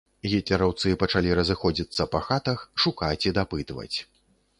Гітлераўцы 0.29 0.93
пачалі 1.03 1.35
разыходзіцца 1.39 2.07
па 2.15 2.21
хатах, 2.29 2.65
шукаць 2.87 3.23
і 3.27 3.35
дапытваць. 3.39 3.97